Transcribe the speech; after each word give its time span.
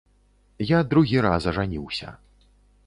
Я 0.69 0.79
другі 0.93 1.21
раз 1.27 1.47
ажаніўся. 1.53 2.17